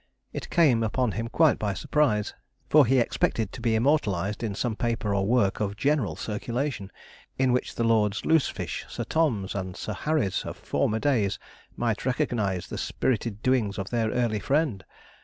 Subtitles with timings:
[0.33, 2.33] It came upon him quite by surprise,
[2.71, 6.91] for he expected to be immortalized in some paper or work of general circulation,
[7.37, 11.37] in which the Lords Loosefish, Sir Toms, and Sir Harrys of former days
[11.77, 14.83] might recognize the spirited doings of their early friend.